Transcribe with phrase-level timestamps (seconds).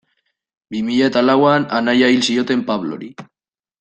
[0.71, 3.13] Bi mila eta lauan anaia hil zioten Pablori.